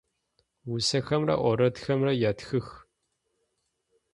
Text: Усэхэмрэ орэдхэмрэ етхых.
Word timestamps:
Усэхэмрэ 0.73 1.35
орэдхэмрэ 1.49 2.11
етхых. 2.29 2.67